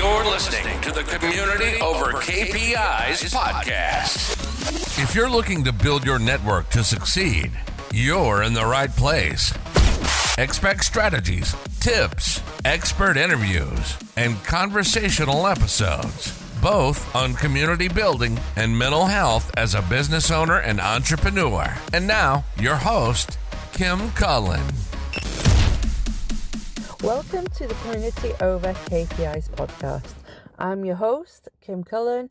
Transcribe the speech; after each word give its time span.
You're 0.00 0.24
listening 0.24 0.80
to 0.80 0.92
the 0.92 1.02
Community 1.02 1.78
Over 1.82 2.12
KPIs 2.12 3.34
podcast. 3.34 4.32
If 4.98 5.14
you're 5.14 5.28
looking 5.28 5.62
to 5.64 5.72
build 5.72 6.06
your 6.06 6.18
network 6.18 6.70
to 6.70 6.82
succeed, 6.82 7.52
you're 7.92 8.42
in 8.42 8.54
the 8.54 8.64
right 8.64 8.88
place. 8.96 9.52
Expect 10.38 10.84
strategies, 10.84 11.54
tips, 11.80 12.42
expert 12.64 13.18
interviews, 13.18 13.98
and 14.16 14.42
conversational 14.44 15.46
episodes, 15.46 16.32
both 16.62 17.14
on 17.14 17.34
community 17.34 17.88
building 17.88 18.40
and 18.56 18.78
mental 18.78 19.04
health 19.04 19.52
as 19.58 19.74
a 19.74 19.82
business 19.82 20.30
owner 20.30 20.60
and 20.60 20.80
entrepreneur. 20.80 21.76
And 21.92 22.06
now, 22.06 22.46
your 22.58 22.76
host, 22.76 23.36
Kim 23.74 24.10
Cullen. 24.12 24.64
Welcome 27.02 27.46
to 27.46 27.66
the 27.66 27.74
Community 27.76 28.32
Over 28.42 28.74
KPIs 28.74 29.48
podcast. 29.52 30.12
I'm 30.58 30.84
your 30.84 30.96
host, 30.96 31.48
Kim 31.62 31.82
Cullen, 31.82 32.28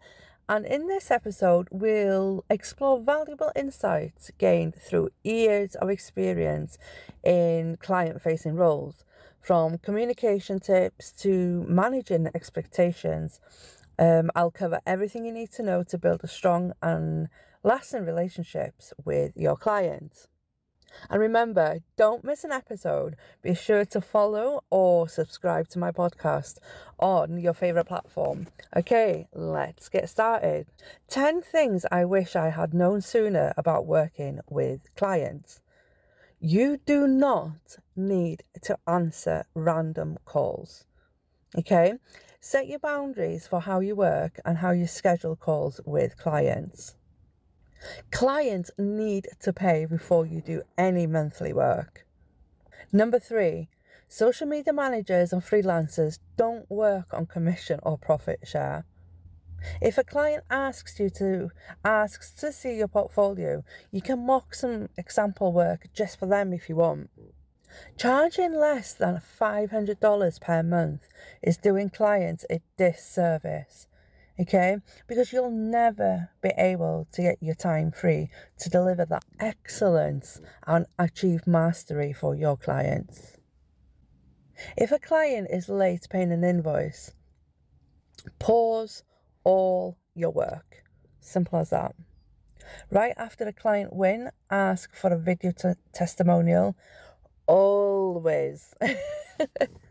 and 0.47 0.63
in 0.63 0.87
this 0.87 1.09
episode, 1.09 1.67
we'll 1.71 2.45
explore 2.51 2.99
valuable 3.01 3.51
insights 3.55 4.29
gained 4.37 4.75
through 4.75 5.09
years 5.23 5.73
of 5.73 5.89
experience 5.89 6.77
in 7.23 7.77
client 7.77 8.21
facing 8.21 8.53
roles, 8.53 9.03
from 9.41 9.79
communication 9.79 10.59
tips 10.59 11.13
to 11.13 11.65
managing 11.67 12.27
expectations. 12.35 13.39
Um, 13.97 14.29
I'll 14.35 14.51
cover 14.51 14.81
everything 14.85 15.25
you 15.25 15.33
need 15.33 15.51
to 15.53 15.63
know 15.63 15.81
to 15.81 15.97
build 15.97 16.21
a 16.23 16.27
strong 16.27 16.73
and 16.83 17.27
lasting 17.63 18.05
relationships 18.05 18.93
with 19.03 19.35
your 19.35 19.57
clients. 19.57 20.27
And 21.09 21.19
remember, 21.19 21.79
don't 21.97 22.23
miss 22.23 22.43
an 22.43 22.51
episode. 22.51 23.15
Be 23.41 23.53
sure 23.53 23.85
to 23.85 24.01
follow 24.01 24.63
or 24.69 25.07
subscribe 25.07 25.67
to 25.69 25.79
my 25.79 25.91
podcast 25.91 26.57
on 26.99 27.37
your 27.37 27.53
favorite 27.53 27.85
platform. 27.85 28.47
Okay, 28.75 29.27
let's 29.33 29.89
get 29.89 30.09
started. 30.09 30.67
10 31.09 31.41
things 31.41 31.85
I 31.91 32.05
wish 32.05 32.35
I 32.35 32.49
had 32.49 32.73
known 32.73 33.01
sooner 33.01 33.53
about 33.57 33.85
working 33.85 34.39
with 34.49 34.93
clients. 34.95 35.61
You 36.39 36.77
do 36.85 37.07
not 37.07 37.77
need 37.95 38.43
to 38.61 38.77
answer 38.87 39.45
random 39.53 40.17
calls. 40.25 40.85
Okay, 41.57 41.93
set 42.39 42.67
your 42.67 42.79
boundaries 42.79 43.47
for 43.47 43.59
how 43.59 43.79
you 43.79 43.95
work 43.95 44.39
and 44.45 44.57
how 44.57 44.71
you 44.71 44.87
schedule 44.87 45.35
calls 45.35 45.81
with 45.85 46.17
clients. 46.17 46.95
Clients 48.11 48.71
need 48.77 49.27
to 49.39 49.53
pay 49.53 49.85
before 49.85 50.25
you 50.25 50.41
do 50.41 50.63
any 50.77 51.07
monthly 51.07 51.53
work. 51.53 52.05
Number 52.91 53.19
three, 53.19 53.69
social 54.07 54.47
media 54.47 54.73
managers 54.73 55.31
and 55.31 55.41
freelancers 55.41 56.19
don't 56.35 56.69
work 56.69 57.13
on 57.13 57.25
commission 57.25 57.79
or 57.83 57.97
profit 57.97 58.39
share. 58.43 58.85
If 59.81 59.97
a 59.97 60.03
client 60.03 60.43
asks 60.49 60.99
you 60.99 61.09
to 61.11 61.51
asks 61.83 62.31
to 62.33 62.51
see 62.51 62.75
your 62.77 62.87
portfolio, 62.87 63.63
you 63.91 64.01
can 64.01 64.25
mock 64.25 64.55
some 64.55 64.89
example 64.97 65.51
work 65.51 65.87
just 65.93 66.17
for 66.17 66.25
them 66.25 66.53
if 66.53 66.69
you 66.69 66.77
want. 66.77 67.09
Charging 67.97 68.53
less 68.55 68.93
than 68.93 69.21
$500 69.39 70.41
per 70.41 70.63
month 70.63 71.07
is 71.41 71.57
doing 71.57 71.89
clients 71.89 72.45
a 72.49 72.61
disservice 72.77 73.87
okay? 74.39 74.77
Because 75.07 75.31
you'll 75.31 75.51
never 75.51 76.29
be 76.41 76.51
able 76.57 77.07
to 77.13 77.21
get 77.21 77.37
your 77.41 77.55
time 77.55 77.91
free 77.91 78.29
to 78.59 78.69
deliver 78.69 79.05
that 79.05 79.25
excellence 79.39 80.39
and 80.65 80.85
achieve 80.97 81.45
mastery 81.45 82.13
for 82.13 82.35
your 82.35 82.57
clients. 82.57 83.37
If 84.77 84.91
a 84.91 84.99
client 84.99 85.47
is 85.49 85.69
late 85.69 86.07
paying 86.09 86.31
an 86.31 86.43
invoice, 86.43 87.11
pause 88.39 89.03
all 89.43 89.97
your 90.15 90.31
work. 90.31 90.83
Simple 91.19 91.59
as 91.59 91.69
that. 91.69 91.95
Right 92.91 93.13
after 93.17 93.47
a 93.47 93.53
client 93.53 93.93
win, 93.93 94.29
ask 94.49 94.93
for 94.95 95.11
a 95.11 95.17
video 95.17 95.51
t- 95.51 95.73
testimonial. 95.93 96.75
Always. 97.47 98.73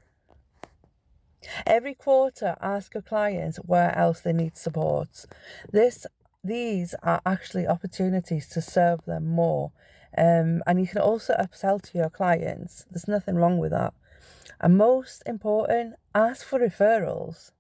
Every 1.67 1.95
quarter, 1.95 2.57
ask 2.61 2.95
your 2.95 3.03
clients 3.03 3.59
where 3.59 3.97
else 3.97 4.21
they 4.21 4.33
need 4.33 4.57
support. 4.57 5.25
This, 5.73 6.07
these 6.45 6.95
are 7.03 7.21
actually 7.25 7.67
opportunities 7.67 8.49
to 8.51 8.61
serve 8.61 9.05
them 9.05 9.27
more. 9.27 9.73
Um, 10.17 10.63
and 10.67 10.81
you 10.81 10.87
can 10.87 11.01
also 11.01 11.35
upsell 11.35 11.81
to 11.83 11.99
your 11.99 12.11
clients. 12.11 12.87
There's 12.91 13.09
nothing 13.09 13.37
wrong 13.37 13.59
with 13.59 13.73
that. 13.73 13.95
And 14.61 14.77
most 14.77 15.23
important, 15.27 15.95
ask 16.15 16.45
for 16.45 16.59
referrals. 16.59 17.53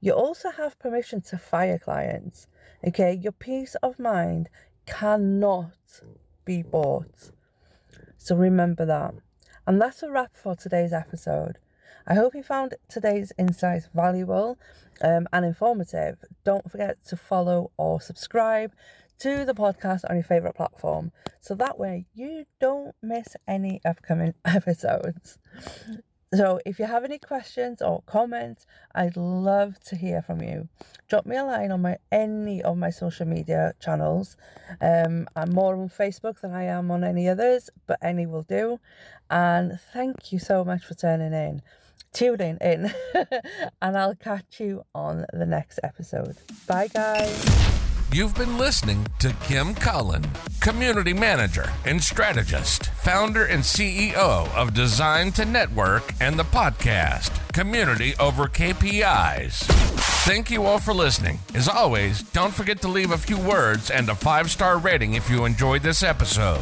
You 0.00 0.12
also 0.12 0.50
have 0.50 0.78
permission 0.78 1.20
to 1.22 1.38
fire 1.38 1.78
clients. 1.78 2.46
Okay, 2.86 3.12
your 3.12 3.32
peace 3.32 3.76
of 3.82 3.98
mind 3.98 4.48
cannot 4.86 5.72
be 6.44 6.62
bought. 6.62 7.30
So 8.16 8.34
remember 8.34 8.84
that. 8.86 9.14
And 9.66 9.80
that's 9.80 10.02
a 10.02 10.10
wrap 10.10 10.34
for 10.34 10.56
today's 10.56 10.92
episode. 10.92 11.58
I 12.06 12.14
hope 12.14 12.34
you 12.34 12.42
found 12.42 12.74
today's 12.88 13.32
insights 13.38 13.88
valuable 13.94 14.58
um, 15.02 15.28
and 15.32 15.44
informative. 15.44 16.18
Don't 16.44 16.70
forget 16.70 17.04
to 17.06 17.16
follow 17.16 17.70
or 17.76 18.00
subscribe 18.00 18.72
to 19.20 19.44
the 19.44 19.54
podcast 19.54 20.00
on 20.10 20.16
your 20.16 20.24
favorite 20.24 20.56
platform 20.56 21.12
so 21.40 21.54
that 21.54 21.78
way 21.78 22.06
you 22.12 22.44
don't 22.60 22.94
miss 23.02 23.36
any 23.46 23.80
upcoming 23.84 24.34
episodes. 24.44 25.38
So, 26.34 26.60
if 26.64 26.78
you 26.78 26.86
have 26.86 27.04
any 27.04 27.18
questions 27.18 27.82
or 27.82 28.02
comments, 28.06 28.64
I'd 28.94 29.18
love 29.18 29.78
to 29.80 29.96
hear 29.96 30.22
from 30.22 30.40
you. 30.40 30.70
Drop 31.06 31.26
me 31.26 31.36
a 31.36 31.44
line 31.44 31.70
on 31.70 31.82
my 31.82 31.98
any 32.10 32.62
of 32.62 32.78
my 32.78 32.88
social 32.88 33.26
media 33.26 33.74
channels. 33.80 34.38
Um, 34.80 35.28
I'm 35.36 35.50
more 35.50 35.76
on 35.76 35.90
Facebook 35.90 36.40
than 36.40 36.54
I 36.54 36.64
am 36.64 36.90
on 36.90 37.04
any 37.04 37.28
others, 37.28 37.68
but 37.86 37.98
any 38.00 38.24
will 38.24 38.44
do. 38.44 38.80
And 39.30 39.78
thank 39.92 40.32
you 40.32 40.38
so 40.38 40.64
much 40.64 40.86
for 40.86 40.94
turning 40.94 41.34
in 41.34 41.60
tuning 42.12 42.58
in, 42.60 42.92
and 43.82 43.96
I'll 43.96 44.14
catch 44.14 44.60
you 44.60 44.84
on 44.94 45.26
the 45.32 45.46
next 45.46 45.80
episode. 45.82 46.36
Bye, 46.66 46.88
guys. 46.88 47.72
You've 48.12 48.34
been 48.34 48.58
listening 48.58 49.06
to 49.20 49.32
Kim 49.44 49.74
Cullen, 49.74 50.22
Community 50.60 51.14
Manager 51.14 51.72
and 51.86 52.02
Strategist, 52.02 52.90
founder 52.90 53.46
and 53.46 53.62
CEO 53.62 54.54
of 54.54 54.74
Design 54.74 55.32
to 55.32 55.46
Network 55.46 56.12
and 56.20 56.38
the 56.38 56.44
podcast, 56.44 57.30
Community 57.54 58.12
Over 58.20 58.48
KPIs. 58.48 59.64
Thank 60.26 60.50
you 60.50 60.64
all 60.64 60.78
for 60.78 60.92
listening. 60.92 61.38
As 61.54 61.68
always, 61.68 62.22
don't 62.22 62.52
forget 62.52 62.82
to 62.82 62.88
leave 62.88 63.12
a 63.12 63.18
few 63.18 63.38
words 63.38 63.90
and 63.90 64.10
a 64.10 64.14
five 64.14 64.50
star 64.50 64.76
rating 64.76 65.14
if 65.14 65.30
you 65.30 65.46
enjoyed 65.46 65.82
this 65.82 66.02
episode. 66.02 66.60